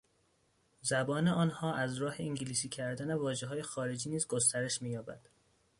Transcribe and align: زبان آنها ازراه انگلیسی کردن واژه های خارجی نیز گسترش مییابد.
زبان 0.81 1.27
آنها 1.27 1.73
ازراه 1.73 2.15
انگلیسی 2.19 2.69
کردن 2.69 3.13
واژه 3.13 3.47
های 3.47 3.61
خارجی 3.63 4.09
نیز 4.09 4.27
گسترش 4.27 4.81
مییابد. 4.81 5.29